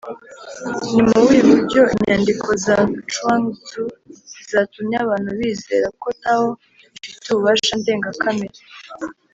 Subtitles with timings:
[0.93, 2.75] ni mu buhe buryo inyandiko za
[3.11, 3.83] chuang-tzu
[4.49, 6.47] zatumye abantu bizera ko tao
[7.05, 8.57] ifite ububasha ndengakamere?